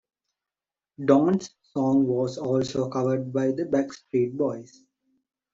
[1.05, 4.83] Dawn's song was also covered by the Backstreet Boys.